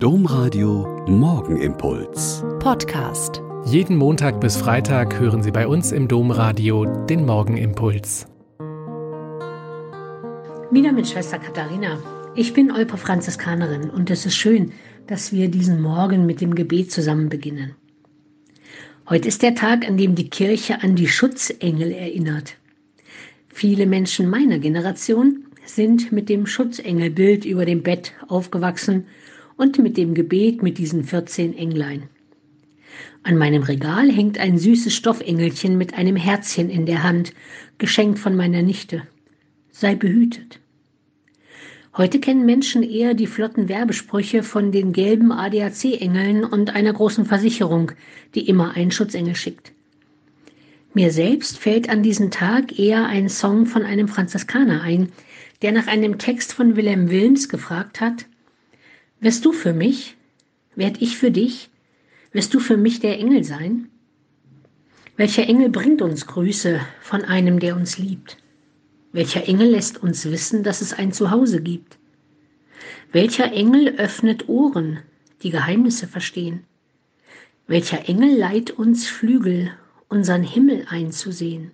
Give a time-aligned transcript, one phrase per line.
[0.00, 2.44] Domradio Morgenimpuls.
[2.60, 3.42] Podcast.
[3.64, 8.28] Jeden Montag bis Freitag hören Sie bei uns im Domradio den Morgenimpuls.
[10.70, 12.00] Wieder mit Schwester Katharina.
[12.36, 14.70] Ich bin Olpe Franziskanerin und es ist schön,
[15.08, 17.74] dass wir diesen Morgen mit dem Gebet zusammen beginnen.
[19.08, 22.54] Heute ist der Tag, an dem die Kirche an die Schutzengel erinnert.
[23.48, 29.06] Viele Menschen meiner Generation sind mit dem Schutzengelbild über dem Bett aufgewachsen
[29.58, 32.04] und mit dem Gebet mit diesen 14 Englein.
[33.24, 37.34] An meinem Regal hängt ein süßes Stoffengelchen mit einem Herzchen in der Hand,
[37.76, 39.02] geschenkt von meiner Nichte.
[39.70, 40.60] Sei behütet.
[41.96, 47.92] Heute kennen Menschen eher die flotten Werbesprüche von den gelben ADAC-Engeln und einer großen Versicherung,
[48.34, 49.72] die immer einen Schutzengel schickt.
[50.94, 55.10] Mir selbst fällt an diesem Tag eher ein Song von einem Franziskaner ein,
[55.60, 58.26] der nach einem Text von Wilhelm Wilms gefragt hat,
[59.20, 60.16] Wirst du für mich?
[60.76, 61.70] Werd ich für dich?
[62.30, 63.88] Wirst du für mich der Engel sein?
[65.16, 68.36] Welcher Engel bringt uns Grüße von einem, der uns liebt?
[69.10, 71.98] Welcher Engel lässt uns wissen, dass es ein Zuhause gibt?
[73.10, 75.00] Welcher Engel öffnet Ohren,
[75.42, 76.62] die Geheimnisse verstehen?
[77.66, 79.72] Welcher Engel leiht uns Flügel,
[80.08, 81.72] unseren Himmel einzusehen?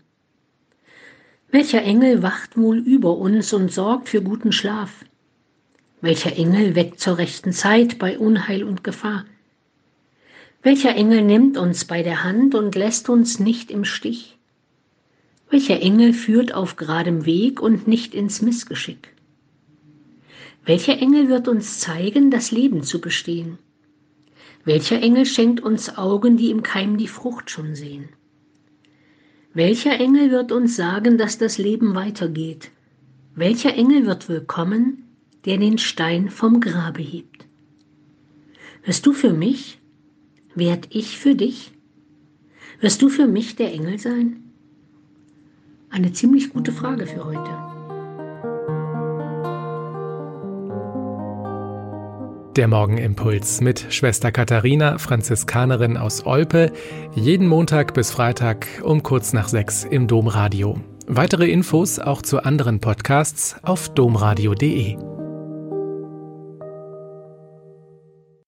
[1.51, 5.05] Welcher Engel wacht wohl über uns und sorgt für guten Schlaf?
[6.05, 9.25] Welcher Engel weckt zur rechten Zeit bei Unheil und Gefahr?
[10.63, 14.37] Welcher Engel nimmt uns bei der Hand und lässt uns nicht im Stich?
[15.49, 19.15] Welcher Engel führt auf geradem Weg und nicht ins Missgeschick?
[20.67, 23.57] Welcher Engel wird uns zeigen, das Leben zu bestehen?
[24.63, 28.11] Welcher Engel schenkt uns Augen, die im Keim die Frucht schon sehen?
[29.55, 32.71] Welcher Engel wird uns sagen, dass das Leben weitergeht?
[33.35, 35.04] Welcher Engel wird willkommen,
[35.45, 37.47] der den Stein vom Grabe hebt.
[38.85, 39.81] Wirst du für mich?
[40.55, 41.73] Werd ich für dich?
[42.81, 44.37] Wirst du für mich der Engel sein?
[45.91, 47.75] Eine ziemlich gute Frage für heute.
[52.57, 56.73] Der Morgenimpuls mit Schwester Katharina, Franziskanerin aus Olpe,
[57.15, 60.79] jeden Montag bis Freitag um kurz nach sechs im Domradio.
[61.07, 65.14] Weitere Infos auch zu anderen Podcasts auf domradio.de.